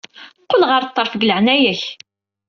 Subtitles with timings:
[0.43, 1.83] Qqel ɣer ṭṭerf deg leɛnaya-k.